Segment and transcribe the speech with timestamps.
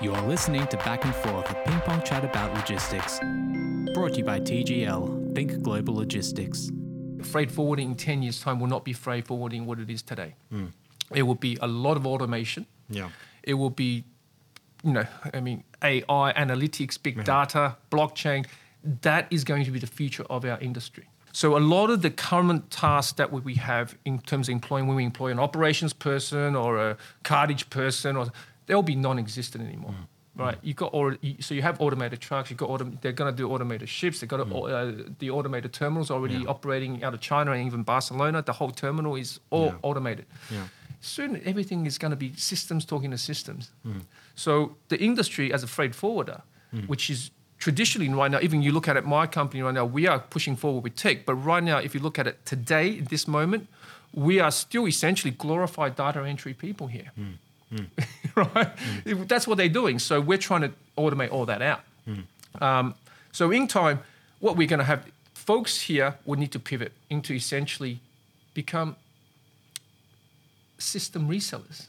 [0.00, 3.18] You are listening to Back and Forth, a ping pong chat about logistics.
[3.94, 6.70] Brought to you by TGL, Think Global Logistics.
[7.24, 10.36] Freight forwarding in 10 years' time will not be freight forwarding what it is today.
[10.50, 10.66] Hmm.
[11.12, 12.66] It will be a lot of automation.
[12.88, 13.08] Yeah.
[13.42, 14.04] It will be,
[14.84, 18.46] you know, I mean, AI, analytics, big data, blockchain.
[19.02, 21.08] That is going to be the future of our industry.
[21.32, 24.96] So a lot of the current tasks that we have in terms of employing, when
[24.96, 28.28] we employ an operations person or a cartage person, or
[28.68, 29.90] they'll be non-existent anymore.
[29.92, 30.06] Mm.
[30.44, 30.66] Right, mm.
[30.66, 30.94] you've got
[31.24, 32.48] you- so you have automated trucks.
[32.48, 34.20] You've got autom- they're going to do automated ships.
[34.20, 34.52] They've got mm.
[34.52, 36.54] uh, the automated terminals already Yeah.
[36.54, 38.40] operating out of China and even Barcelona.
[38.42, 39.88] The whole terminal is all Yeah.
[39.88, 40.68] automated Yeah.
[41.00, 43.70] soon everything is going to be systems talking to systems.
[44.44, 46.42] So the industry as a freight forwarder,
[46.86, 50.06] which is traditionally right now, even you look at it, my company right now, we
[50.06, 51.26] are pushing forward with tech.
[51.26, 53.66] But right now, if you look at it today, at this moment,
[54.14, 57.10] we are still essentially glorified data entry people here.
[58.34, 58.70] right?
[59.04, 59.98] If- That's what they're doing.
[59.98, 61.80] So we're trying to automate all that out.
[62.60, 62.94] Um,
[63.32, 64.00] so in time,
[64.40, 68.00] what we're going to have, folks here will need to pivot into essentially
[68.54, 68.96] become
[70.78, 71.86] system resellers.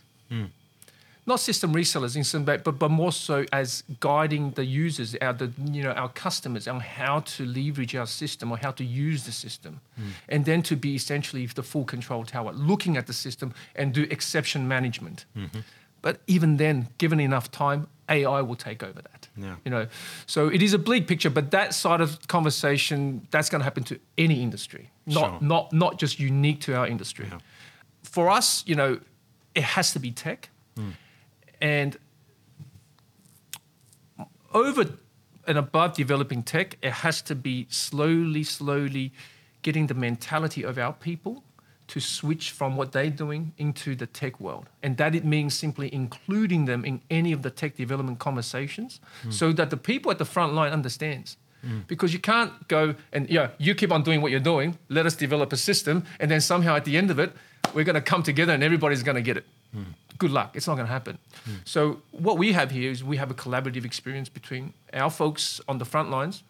[1.30, 5.34] Not system resellers in some way, but, but more so as guiding the users, our
[5.34, 9.26] the, you know our customers on how to leverage our system or how to use
[9.26, 10.10] the system, hmm.
[10.28, 14.08] and then to be essentially the full control tower, looking at the system and do
[14.10, 15.26] exception management.
[15.38, 15.60] Mm-hmm.
[16.02, 19.28] But even then, given enough time, AI will take over that.
[19.38, 19.56] Yeah.
[19.66, 19.88] You know,
[20.26, 23.84] so it is a bleak picture, but that side of conversation that's going to happen
[23.84, 25.38] to any industry, not Sure.
[25.42, 27.28] not not just unique to our industry.
[27.30, 27.40] Yeah.
[28.04, 29.00] For us, you know,
[29.54, 30.92] it has to be tech, hmm.
[31.62, 31.98] And
[34.54, 34.86] over
[35.48, 39.12] and above developing tech, it has to be slowly, slowly
[39.62, 41.44] getting the mentality of our people
[41.88, 44.70] to switch from what they're doing into the tech world.
[44.84, 49.32] And that it means simply including them in any of the tech development conversations hmm.
[49.32, 51.36] so that the people at the front line understands.
[51.62, 51.80] Hmm.
[51.88, 55.16] Because you can't go and yeah, you keep on doing what you're doing, let us
[55.16, 57.34] develop a system, and then somehow at the end of it,
[57.74, 59.46] we're gonna come together and everybody's gonna get it.
[59.74, 59.84] Hmm.
[60.20, 60.56] Good luck.
[60.56, 61.18] It's not going to happen.
[61.46, 61.52] Hmm.
[61.66, 65.78] So what we have here is we have a collaborative experience between our folks on
[65.78, 66.44] the front lines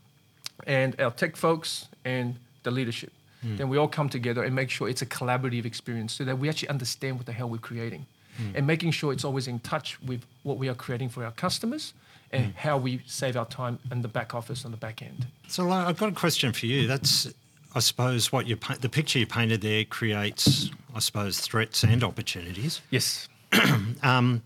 [0.68, 3.14] and our tech folks and the leadership.
[3.42, 3.58] Hmm.
[3.58, 6.50] Then we all come together and make sure it's a collaborative experience so that we
[6.50, 8.06] actually understand what the hell we're creating
[8.38, 8.56] hmm.
[8.56, 11.94] and making sure it's always in touch with what we are creating for our customers
[12.32, 15.28] and how we save our time in the back office on the back end.
[15.48, 16.88] So I've got a question for you.
[16.88, 17.28] That's,
[17.74, 22.82] I suppose, what you the picture you painted there creates, I suppose, threats and opportunities.
[22.90, 23.28] Yes.
[24.02, 24.44] Um,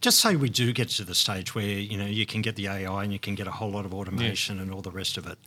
[0.00, 2.66] just say we do get to the stage where you know you can get the
[2.66, 5.28] AI and you can get a whole lot of automation and all the rest of
[5.28, 5.38] it.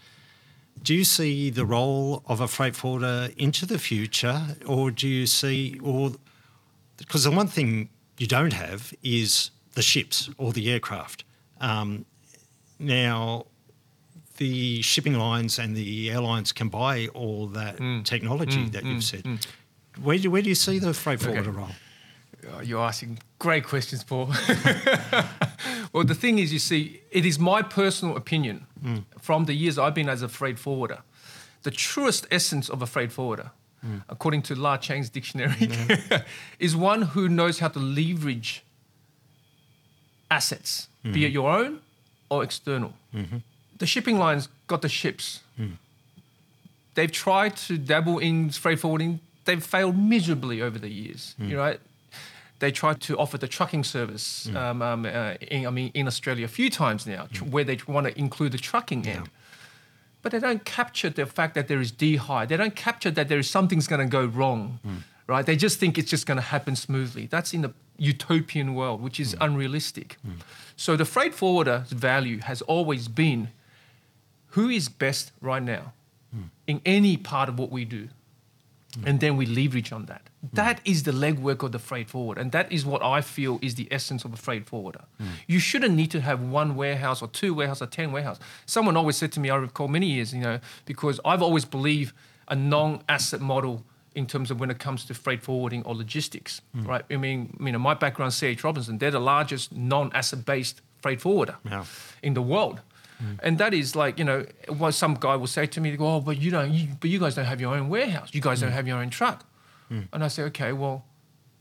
[0.81, 5.27] Do you see the role of a freight forwarder into the future, or do you
[5.27, 6.13] see, or
[6.95, 11.23] because the one thing you don't have is the ships or the aircraft.
[11.61, 12.05] Um,
[12.77, 13.45] now,
[14.37, 18.03] the shipping lines and the airlines can buy all that mm.
[18.05, 19.23] technology that mm, you've said.
[19.23, 19.45] Mm,
[20.01, 21.69] where do where do you see the freight forwarder role?
[22.47, 24.27] Oh, You're asking great questions, Paul.
[25.93, 29.03] well, the thing is, you see, it is my personal opinion mm.
[29.19, 30.99] from the years I've been as a freight forwarder.
[31.63, 33.51] The truest essence of a freight forwarder,
[33.85, 34.03] mm.
[34.07, 36.15] according to La Chang's dictionary, mm-hmm.
[36.59, 38.63] is one who knows how to leverage
[40.31, 41.33] assets, be it mm-hmm.
[41.33, 41.81] your own
[42.29, 42.93] or external.
[43.13, 43.37] Mm-hmm.
[43.77, 45.41] The shipping lines got the ships.
[45.59, 45.73] Mm.
[46.95, 49.19] They've tried to dabble in freight forwarding.
[49.45, 51.33] They've failed miserably over the years.
[51.39, 51.77] You know,
[52.59, 54.49] they tried to offer the trucking service.
[54.55, 57.77] Um, um, uh, in, I mean, in Australia a few times now, tr- where they
[57.87, 59.29] want to include the trucking end.
[60.21, 62.47] But they don't capture the fact that there is dehi.
[62.47, 64.79] They don't capture that there is something's going to go wrong,
[65.27, 65.45] right?
[65.45, 67.25] They just think it's just going to happen smoothly.
[67.27, 70.17] That's in a utopian world, which is unrealistic.
[70.75, 73.49] So the freight forwarder's value has always been
[74.53, 75.93] who is best right now
[76.67, 78.09] in any part of what we do
[78.89, 79.07] Mm-hmm.
[79.07, 80.23] and then we leverage on that.
[80.23, 80.55] Mm-hmm.
[80.55, 83.75] That is the legwork of the freight forward, and that is what I feel is
[83.75, 85.01] the essence of a freight forwarder.
[85.21, 85.27] Mm.
[85.47, 88.41] You shouldn't need to have one warehouse or two warehouses or ten warehouses.
[88.65, 92.13] Someone always said to me, I recall many years, you know, because I've always believed
[92.47, 96.87] a non-asset model in terms of when it comes to freight forwarding or logistics, mm.
[96.87, 97.05] right?
[97.11, 98.63] I mean, you know, my background, C.H.
[98.63, 101.85] Robinson, they're the largest non-asset based freight forwarder Yeah.
[102.23, 102.81] in the world.
[103.21, 103.39] Mm.
[103.43, 106.37] And that is like, you know, what some guy will say to me, oh, but
[106.37, 108.29] you don't, you, but you guys don't have your own warehouse.
[108.33, 108.73] You guys don't mm.
[108.73, 109.45] have your own truck.
[109.91, 110.07] Mm.
[110.13, 111.05] And I say, okay, well,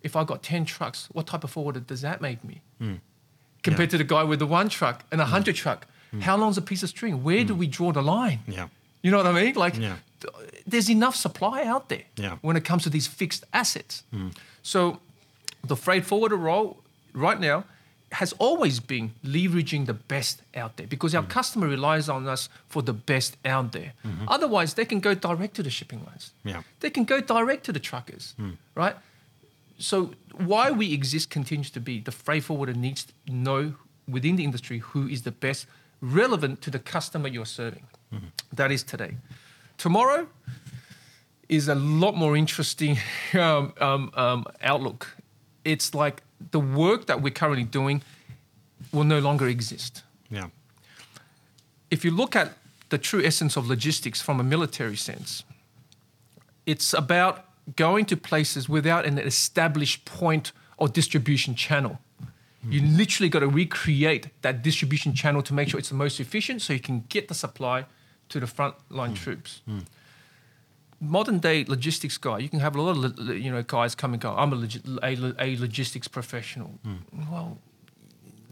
[0.03, 2.63] if I got 10 trucks, what type of forwarder does that make me?
[3.63, 5.87] Compared to the guy with the one truck and a 100 truck.
[6.21, 7.23] How long's a piece of string?
[7.23, 8.41] Where do we draw the line?
[8.47, 8.69] Yeah.
[9.03, 9.55] You know what I mean?
[9.55, 9.97] Like, Yeah.
[10.21, 12.37] th- there's enough supply out there Yeah.
[12.41, 14.05] when it comes to these fixed assets.
[14.63, 15.01] So,
[15.65, 16.83] the freight forwarder role
[17.13, 17.65] right now
[18.13, 22.83] has always been leveraging the best out there because our customer relies on us for
[22.83, 23.93] the best out there.
[24.27, 26.33] Otherwise, they can go direct to the shipping lines.
[26.45, 26.63] Yeah.
[26.81, 28.35] They can go direct to the truckers,
[28.75, 28.97] right?
[29.79, 33.75] So why we exist continues to be the freight forwarder needs to know
[34.09, 35.67] within the industry who is the best
[36.01, 37.87] relevant to the customer you're serving.
[38.53, 39.17] That is today.
[39.77, 40.29] Tomorrow
[41.49, 42.99] is a lot more interesting
[43.35, 45.17] um, um, um, outlook.
[45.65, 48.03] It's like the work that we're currently doing
[48.93, 50.03] will no longer exist.
[50.31, 50.49] Yeah.
[51.91, 52.57] If you look at
[52.91, 55.45] the true essence of logistics from a military sense,
[56.67, 57.45] it's about
[57.77, 61.99] going to places without an established point or distribution channel.
[62.63, 62.73] Hmm.
[62.73, 66.63] You literally got to recreate that distribution channel to make sure it's the most efficient
[66.63, 67.87] so you can get the supply
[68.31, 69.15] to the frontline hmm.
[69.15, 69.61] troops.
[69.67, 69.79] Hmm.
[71.01, 74.13] Modern day logistics guy, you can have a lot of lo- you know guys come
[74.15, 74.35] and go.
[74.37, 76.71] I'm a, logi- a, a logistics professional.
[76.85, 77.31] Hmm.
[77.31, 77.59] Well,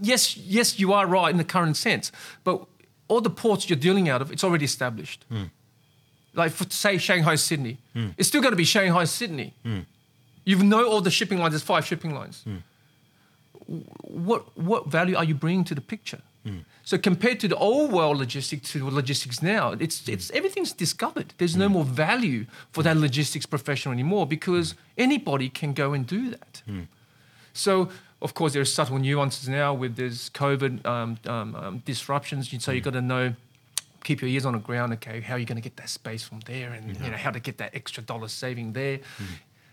[0.00, 2.12] yes, yes, you are right in the current sense,
[2.44, 2.64] but
[3.08, 5.24] all the ports you're dealing out of, it's already established.
[5.28, 5.44] Hmm.
[6.34, 8.10] Like for say Shanghai Sydney, hmm.
[8.16, 9.54] it's still going to be Shanghai Sydney.
[10.44, 11.52] You know all the shipping lines.
[11.52, 12.44] There's five shipping lines.
[14.02, 16.20] What what value are you bringing to the picture?
[16.84, 21.34] So compared to the old world logistics to logistics now, it's it's everything's discovered.
[21.38, 26.30] There's no more value for that logistics professional anymore because anybody can go and do
[26.30, 26.62] that.
[27.52, 27.88] So
[28.22, 32.50] of course there are subtle nuances now with this COVID um, um, um, disruptions.
[32.62, 33.34] So you've got to know,
[34.04, 34.92] keep your ears on the ground.
[34.92, 37.32] Okay, how are you going to get that space from there, and you know how
[37.32, 39.00] to get that extra dollar saving there.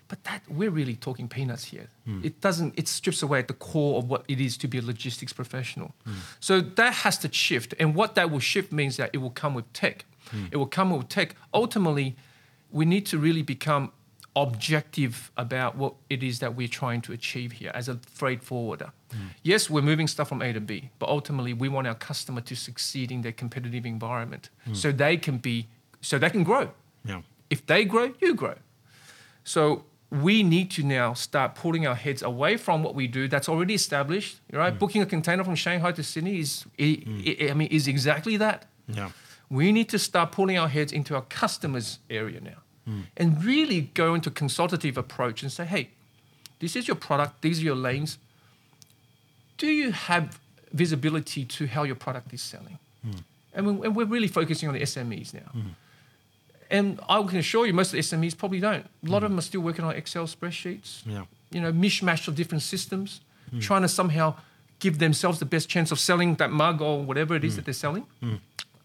[0.07, 1.87] But that we're really talking peanuts here.
[2.05, 2.21] Hmm.
[2.23, 2.77] It doesn't.
[2.77, 5.93] It strips away at the core of what it is to be a logistics professional.
[6.05, 6.13] Hmm.
[6.39, 9.53] So that has to shift, and what that will shift means that it will come
[9.53, 10.05] with tech.
[10.29, 10.45] Hmm.
[10.51, 11.35] It will come with tech.
[11.53, 12.15] Ultimately,
[12.71, 13.91] we need to really become
[14.35, 18.91] objective about what it is that we're trying to achieve here as a freight forwarder.
[19.43, 22.55] Yes, we're moving stuff from A to B, but ultimately we want our customer to
[22.55, 25.67] succeed in their competitive environment so they can be
[26.01, 26.71] so they can grow.
[27.05, 27.21] Yeah.
[27.49, 28.55] If they grow, you grow.
[29.43, 29.85] So
[30.21, 33.73] we need to now start pulling our heads away from what we do that's already
[33.73, 34.39] established.
[34.51, 34.79] Right, mm.
[34.79, 37.47] booking a container from Shanghai to Sydney is, i mm.
[37.47, 38.65] i I mean, is exactly that.
[38.87, 39.09] Yeah.
[39.49, 43.03] We need to start pulling our heads into our customers' area now, mm.
[43.17, 45.89] and really go into a consultative approach and say, hey,
[46.59, 47.41] this is your product.
[47.41, 48.19] These are your lanes.
[49.57, 50.39] Do you have
[50.71, 52.77] visibility to how your product is selling?
[53.55, 55.51] And, we, and we're really focusing on the SMEs now.
[56.69, 58.85] And I can assure you, most of the SMEs probably don't.
[59.05, 61.25] A lot of them are still working on Excel spreadsheets, Yeah.
[61.51, 63.59] you know, mishmash of different systems, hmm.
[63.59, 64.35] trying to somehow
[64.79, 67.57] give themselves the best chance of selling that mug or whatever it is hmm.
[67.57, 68.05] that they're selling.
[68.19, 68.35] Hmm.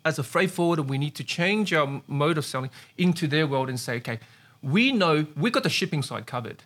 [0.04, 3.68] As a freight forwarder, we need to change our mode of selling into their world
[3.68, 4.20] and say, okay,
[4.62, 6.62] we know we've got the shipping side covered.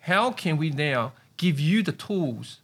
[0.00, 2.58] How can we now give you the tools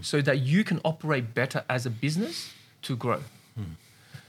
[0.00, 2.52] so that you can operate better as a business
[2.82, 3.22] to grow?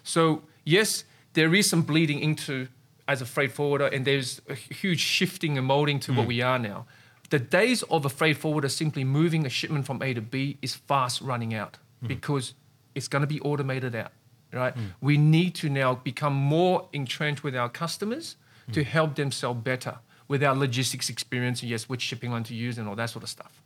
[0.04, 2.68] So yes, there is some bleeding into
[3.07, 6.30] as a freight forwarder, and there's a huge shifting and molding to what hmm.
[6.30, 6.85] we are now.
[7.30, 10.75] The days of a freight forwarder simply moving a shipment from A to B is
[10.75, 12.07] fast running out hmm.
[12.07, 12.53] because
[12.95, 14.12] it's going to be automated out.
[14.53, 14.74] Right?
[14.74, 14.85] Hmm.
[15.01, 18.36] We need to now become more entrenched with our customers
[18.71, 19.97] to help them sell better
[20.27, 23.24] with our logistics experience and yes, which shipping line to use and all that sort
[23.24, 23.62] of stuff.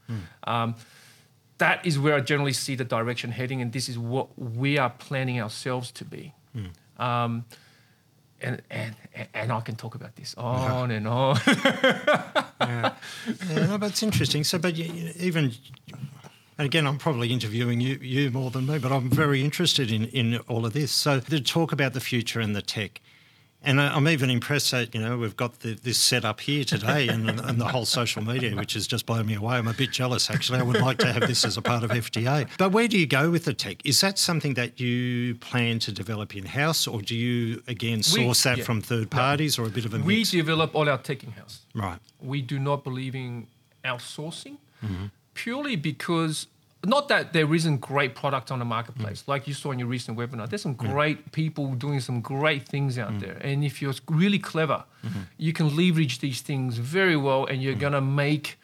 [0.45, 0.75] Um,
[1.59, 4.89] that is where I generally see the direction heading, and this is what we are
[4.89, 6.33] planning ourselves to be.
[6.97, 7.45] Um,
[8.41, 8.95] and, and
[9.33, 11.39] and I can talk about this on and on.
[12.61, 12.93] yeah,
[13.49, 14.43] no, but it's interesting.
[14.43, 15.53] So, but you, even,
[16.57, 20.05] and again, I'm probably interviewing you, you more than me, but I'm very interested in,
[20.05, 20.91] in all of this.
[20.91, 23.01] So, to talk about the future and the tech,
[23.63, 26.63] and I- I'm even impressed that you know we've got the, this set up here
[26.63, 29.55] today and, and the whole social media, which has just blown me away.
[29.57, 30.59] I'm a bit jealous actually.
[30.59, 32.49] I would like to have this as a part of FTA.
[32.57, 33.85] But where do you go with the tech?
[33.85, 38.43] Is that something that you plan to develop in house, or do you again source
[38.43, 38.63] that yeah.
[38.63, 41.61] from third parties, or a bit of a we develop all our tech in house.
[41.73, 41.99] Right.
[42.21, 43.47] We do not believe in
[43.83, 45.05] outsourcing mm-hmm.
[45.33, 46.47] purely because
[46.85, 49.23] not that there isn't great product on the marketplace.
[49.27, 52.97] Like you saw in your recent webinar, there's some great people doing some great things
[52.97, 53.19] out mm.
[53.21, 53.37] there.
[53.41, 55.21] And if you're really clever, mm-hmm.
[55.37, 57.79] you can leverage these things very well and you're mm.
[57.79, 58.59] going to make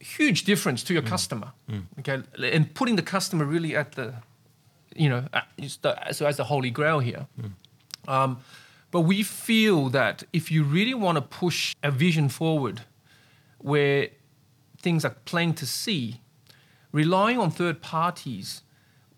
[0.00, 1.08] huge difference to your mm.
[1.08, 1.52] customer.
[2.00, 4.14] Okay, and putting the customer really at the,
[4.96, 5.24] you know,
[5.82, 7.26] the, so as the holy grail here.
[8.08, 8.38] Um,
[8.90, 12.82] but we feel that if you really want to push a vision forward,
[13.58, 14.08] where
[14.80, 16.20] things are plain to see,
[16.92, 18.62] relying on third parties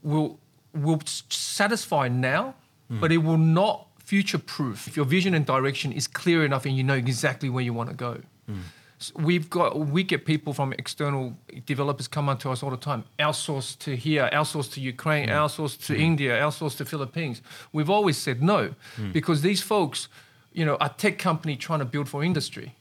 [0.02, 0.38] will
[0.72, 2.54] will satisfy now,
[2.88, 3.00] hmm.
[3.00, 6.76] but it will not future proof if your vision and direction is clear enough and
[6.76, 8.20] you know exactly where you want to go.
[8.46, 8.60] Hmm.
[9.00, 11.36] S- We've got we get people from external
[11.66, 13.04] developers come onto us all the time.
[13.18, 15.34] Outsource to here, outsource to Ukraine, hmm.
[15.34, 17.40] outsource to India, outsource to Philippines.
[17.72, 18.74] We've always said no
[19.12, 20.08] because these folks,
[20.52, 22.74] you know, are tech company trying to build for industry,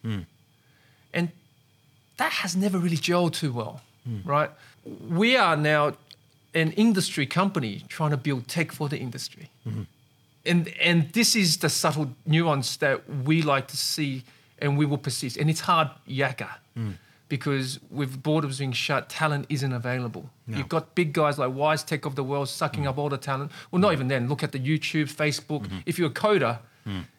[1.13, 1.29] and
[2.17, 4.29] that has never really gelled too well, Hmm.
[4.29, 4.49] right?
[5.09, 5.93] We are now
[6.53, 9.49] an industry company trying to build tech for the industry.
[9.67, 9.83] Mm-hmm.
[10.45, 12.97] And and this is the subtle nuance that
[13.27, 14.23] we like to see
[14.61, 15.37] and we will persist.
[15.37, 16.49] And it's hard yakka.
[16.75, 16.91] Hmm.
[17.27, 20.31] Because with borders being shut, talent isn't available.
[20.47, 22.89] You've got big guys like WiseTech of the world sucking hmm.
[22.89, 23.51] up all the talent.
[23.69, 24.27] Well, not even then.
[24.27, 25.61] Look at the YouTube, Facebook.
[25.67, 25.77] Mm-hmm.
[25.85, 26.57] If you're a coder,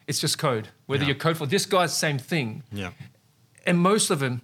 [0.08, 0.68] it's just code.
[0.86, 1.10] Whether Yeah.
[1.10, 2.90] you code for this guy, same thing Yeah.
[3.64, 4.42] and most of them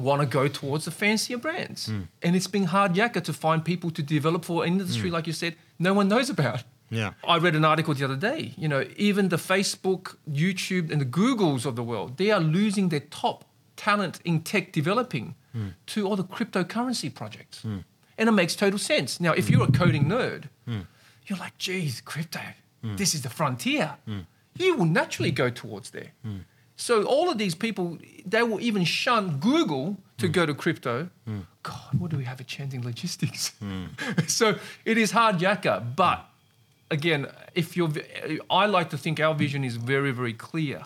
[0.00, 1.86] want to go towards the fancier brands.
[1.86, 2.02] Hmm.
[2.24, 5.16] And it's been hard yakka to find people to develop for an industry, Hmm.
[5.16, 6.62] like you said, no one knows about.
[6.90, 7.12] Yeah.
[7.34, 8.54] I read an article the other day.
[8.62, 12.88] You know, even the Facebook, YouTube, and the Googles of the world, they are losing
[12.90, 13.44] their top
[13.76, 15.68] talent in tech developing Hmm.
[15.86, 17.62] to all the cryptocurrency projects.
[18.18, 19.20] And it makes total sense.
[19.20, 20.80] Now, if you're a coding nerd, Hmm.
[21.26, 22.40] you're like, geez, crypto,
[23.00, 23.96] this is the frontier.
[24.58, 26.10] You will naturally go towards there.
[26.80, 30.32] So all of these people, they will even shun Google to hmm.
[30.32, 31.10] go to crypto.
[31.26, 31.40] Hmm.
[31.62, 33.48] God, what do we have at chanting logistics?
[33.60, 33.88] Hmm.
[34.26, 34.56] so
[34.86, 36.24] it is hard yakka, but
[36.90, 37.90] again, if you're,
[38.48, 40.82] I like to think our vision is very, very clear.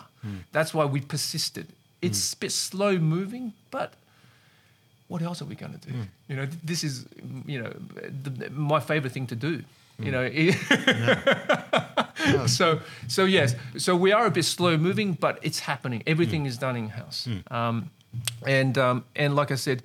[0.51, 1.67] That's why we persisted.
[2.01, 3.93] It's a bit slow moving, but
[5.07, 5.93] what else are we going to do?
[6.27, 7.05] You know, this is,
[7.45, 7.71] you know,
[8.23, 9.63] the, my favorite thing to do.
[9.97, 10.53] You know, mm.
[12.49, 16.03] so so yes, so we are a bit slow moving, but it's happening.
[16.05, 16.47] Everything mm.
[16.47, 17.49] is done in house, mm.
[17.51, 17.91] um,
[18.45, 19.83] and um, and like I said,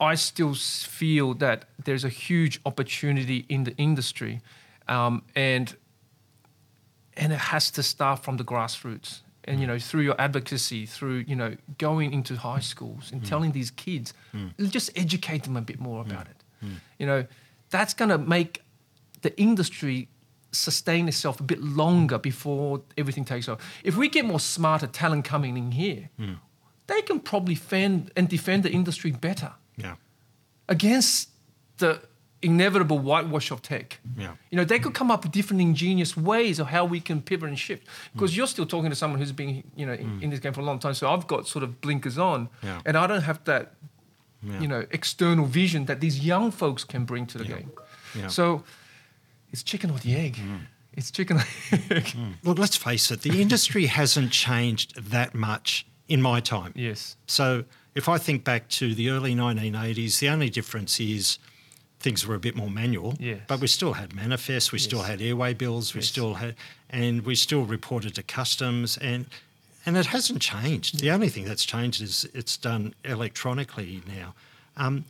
[0.00, 4.40] I still feel that there's a huge opportunity in the industry,
[4.88, 5.76] um, and
[7.14, 9.20] and it has to start from the grassroots.
[9.46, 13.52] And you know, through your advocacy, through you know, going into high schools and telling
[13.52, 14.14] these kids,
[14.58, 16.36] just educate them a bit more about it.
[16.98, 17.26] You know,
[17.68, 18.63] that's going to make
[19.24, 20.08] the industry
[20.52, 23.58] sustain itself a bit longer before everything takes off.
[23.82, 26.34] If we get more smarter talent coming in here, hmm.
[26.86, 29.96] they can probably fend and defend the industry better Yeah.
[30.68, 31.30] against
[31.78, 31.92] the
[32.42, 33.98] inevitable whitewash of tech.
[34.16, 34.34] Yeah.
[34.50, 37.48] You know, they could come up with different ingenious ways of how we can pivot
[37.48, 37.82] and shift.
[37.88, 37.92] Hmm.
[38.12, 40.22] Because you're still talking to someone who's been, you know, in, hmm.
[40.24, 40.94] in this game for a long time.
[40.94, 42.80] So I've got sort of blinkers on, Yeah.
[42.86, 43.64] and I don't have that,
[44.42, 44.60] Yeah.
[44.62, 47.70] you know, external vision that these young folks can bring to the game.
[48.14, 48.28] Yeah.
[48.28, 48.62] So
[49.54, 50.36] it's chicken or the egg.
[50.94, 52.06] It's chicken or the egg.
[52.42, 56.72] Look, let's face it, the industry hasn't changed that much in my time.
[56.74, 57.16] Yes.
[57.28, 61.38] So if I think back to the early 1980s, the only difference is
[62.00, 63.14] things were a bit more manual.
[63.20, 63.42] Yes.
[63.46, 66.08] But we still had manifests, we still had airway bills, we Yes.
[66.08, 66.56] still had,
[66.90, 69.26] and we still reported to customs, and
[69.86, 70.98] and it hasn't changed.
[70.98, 74.34] The only thing that's changed is it's done electronically now.
[74.76, 75.04] Um,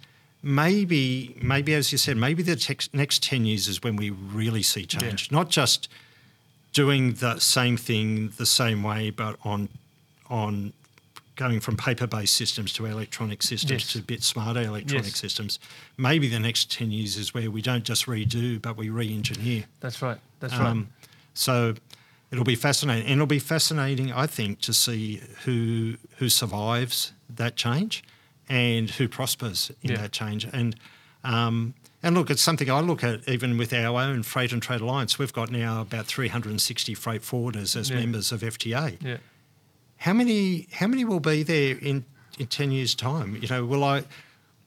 [0.45, 4.63] maybe, maybe as you said, maybe the tex- next ten years is when we really
[4.63, 5.89] see change, not just
[6.73, 9.69] doing the same thing the same way, but on
[10.31, 10.73] on
[11.37, 13.93] going from paper-based systems to electronic systems Yes.
[13.93, 15.19] to a bit smarter electronic Yes.
[15.19, 15.59] systems.
[15.97, 19.65] Maybe the next ten years is where we don't just redo, but we re-engineer.
[19.81, 20.19] That's right.
[20.41, 20.87] That's Um, right.
[21.35, 21.75] So
[22.31, 27.57] it'll be fascinating, and it'll be fascinating, I think, to see who who survives that
[27.57, 28.05] change
[28.49, 30.03] and who prospers in Yeah.
[30.03, 30.45] that change.
[30.53, 30.77] And
[31.25, 34.83] um, and look, it's something I look at even with our own Freight and Trade
[34.83, 35.19] Alliance.
[35.19, 37.97] We've got now about 360 freight forwarders as Yeah.
[38.01, 38.99] members of FTA.
[39.01, 39.17] Yeah.
[39.99, 42.05] How many how many will be there in
[42.39, 43.37] in 10 years' time?
[43.41, 44.05] You know, will I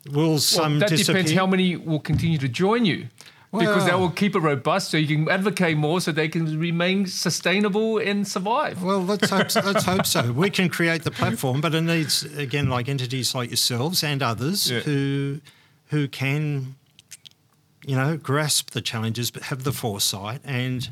[0.10, 1.22] will some well, that disappear?
[1.22, 3.08] depends how many will continue to join you.
[3.52, 7.06] Because that will keep it robust so you can advocate more so they can remain
[7.08, 8.84] sustainable and survive.
[8.84, 10.32] Well, let's hope so, let's hope so.
[10.34, 14.70] We can create the platform, but it needs again like entities like yourselves and others
[14.70, 14.80] Yeah.
[14.82, 15.40] who
[15.88, 16.76] who can
[17.86, 20.90] you know grasp the challenges but have the foresight and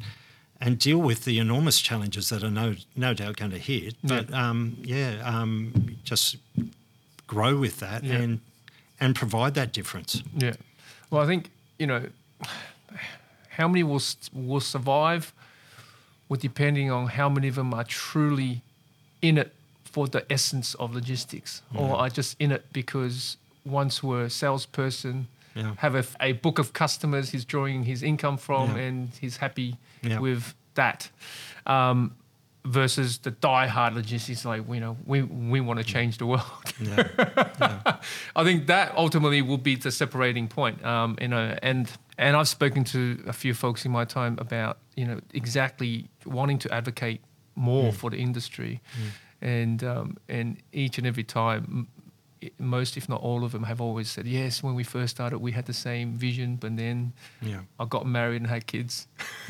[0.62, 3.96] and deal with the enormous challenges that are no no doubt going to hit.
[4.04, 6.38] But um, yeah, um, just
[7.28, 8.16] grow with that Yeah.
[8.16, 8.40] and
[9.00, 10.24] and provide that difference.
[10.34, 10.54] Yeah.
[11.10, 12.06] Well, I think you know
[13.50, 14.02] how many will
[14.34, 15.34] will survive.
[16.28, 18.62] Will depending on how many of them are truly
[19.22, 24.24] in it for the essence of logistics, or are just in it because once were
[24.24, 25.74] a salesperson, Yeah.
[25.78, 28.84] have a, a book of customers he's drawing his income from, Yeah.
[28.84, 30.20] and he's happy Yeah.
[30.20, 31.10] with that.
[31.66, 32.16] Um,
[32.66, 36.44] versus the die-hard logistics, like you know, we we want to change the world.
[36.82, 37.98] Yeah.
[38.36, 40.84] I think that ultimately will be the separating point.
[40.84, 44.78] Um, you know, and and I've spoken to a few folks in my time about
[44.96, 47.22] you know exactly wanting to advocate
[47.56, 48.82] more for the industry,
[49.42, 51.88] and um, and each and every time,
[52.60, 54.62] most if not all of them have always said yes.
[54.62, 57.62] When we first started, we had the same vision, but then Yeah.
[57.80, 59.08] I got married and had kids.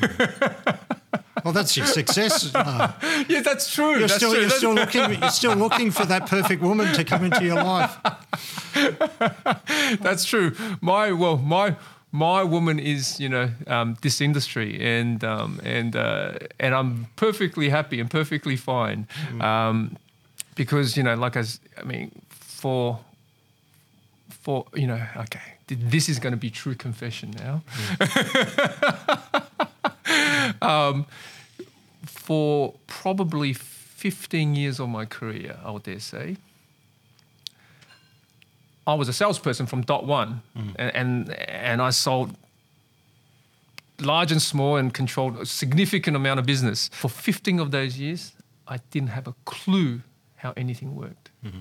[1.46, 2.50] Well, that's your success.
[2.56, 2.92] Uh,
[3.28, 3.90] yeah, that's true.
[3.90, 4.40] you're that's still true.
[4.40, 7.96] you're still looking you're still looking for that perfect woman to come into your life.
[10.00, 10.54] That's true.
[10.80, 11.76] My well, my
[12.10, 17.68] my woman is you know um, this industry, and um, and uh, and I'm perfectly
[17.68, 19.06] happy and perfectly fine,
[19.40, 19.96] um,
[20.56, 22.98] because you know, like as I mean, for
[24.28, 27.62] for you know, okay, this is going to be true confession now.
[30.62, 31.06] um,
[32.26, 36.36] for probably 15 years of my career, I would dare say.
[38.84, 40.74] I was a salesperson from dot one, mm.
[40.76, 42.36] and, and and I sold
[44.00, 46.90] large and small and controlled a significant amount of business.
[46.92, 48.32] For 15 of those years,
[48.66, 50.02] I didn't have a clue
[50.36, 51.30] how anything worked.
[51.44, 51.58] Mm-hmm.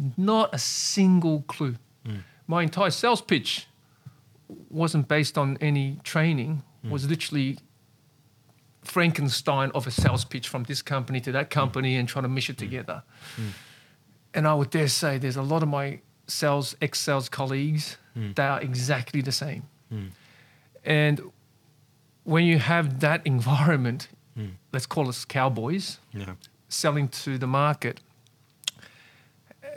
[0.00, 0.12] Mm.
[0.16, 1.76] Not a single clue.
[2.06, 2.22] Mm.
[2.46, 3.66] My entire sales pitch
[4.70, 6.62] wasn't based on any training.
[6.88, 7.58] Was literally
[8.86, 12.50] Frankenstein of a sales pitch from this company to that company and trying to mesh
[12.50, 12.58] it mm.
[12.58, 13.02] together.
[13.36, 13.50] Mm.
[14.34, 18.34] And I would dare say there's a lot of my sales, ex sales colleagues mm.
[18.34, 19.62] that are exactly the same.
[20.84, 21.20] And
[22.24, 24.08] when you have that environment,
[24.72, 26.34] let's call us cowboys, Yeah.
[26.68, 28.00] selling to the market,
[29.64, 29.68] uh,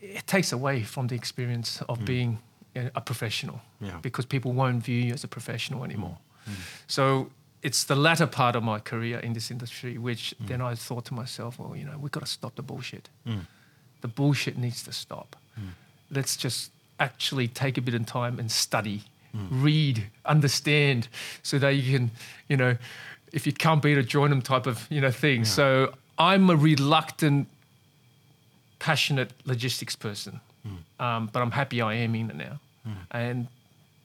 [0.00, 2.38] it takes away from the experience of being
[2.74, 4.00] a a professional Yeah.
[4.02, 6.16] because people won't view you as a professional anymore.
[6.86, 7.30] So
[7.62, 10.48] it's the latter part of my career in this industry, which mm.
[10.48, 13.08] then I thought to myself, well, you know, we've got to stop the bullshit.
[13.26, 13.46] Mm.
[14.00, 15.36] The bullshit needs to stop.
[15.58, 15.68] Mm.
[16.10, 19.02] Let's just actually take a bit of time and study,
[19.50, 21.08] read, understand,
[21.42, 22.10] so that you can,
[22.48, 22.76] you know,
[23.32, 25.44] if you can't beat it, join them type of, you know, thing.
[25.44, 27.48] So I'm a reluctant,
[28.78, 30.40] passionate logistics person,
[31.00, 32.60] um, but I'm happy I am in it now.
[33.10, 33.46] And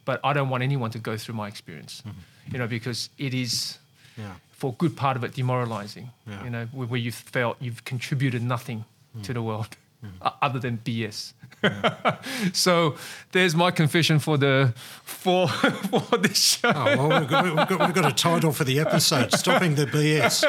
[0.06, 2.20] but I don't want anyone to go through my experience, mm-hmm.
[2.52, 3.78] You know, because it is
[4.18, 4.34] Yeah.
[4.52, 6.10] for a good part of it demoralizing.
[6.28, 6.44] Yeah.
[6.44, 9.22] You know, where, where you've felt you've contributed nothing hmm.
[9.22, 10.08] to the world hmm.
[10.22, 11.34] o- other than BS.
[12.54, 12.96] so
[13.32, 15.48] there's my confession for the for
[15.90, 16.72] for this show.
[16.74, 19.86] Oh, well, we've got, we've, got, we've got a title for the episode Stopping the
[19.86, 20.44] BS.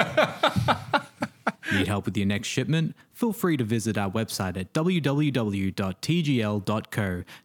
[1.73, 2.97] Need help with your next shipment?
[3.13, 5.75] Feel free to visit our website at www.tgl.co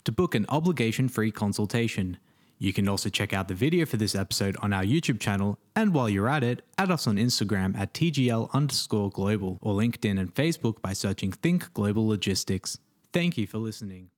[0.04, 2.18] to book an obligation free consultation.
[2.60, 5.94] You can also check out the video for this episode on our YouTube channel, and
[5.94, 10.34] while you're at it, add us on Instagram at TGL underscore global or LinkedIn and
[10.34, 12.80] Facebook by searching Think Global Logistics.
[13.12, 14.10] Thank you for listening.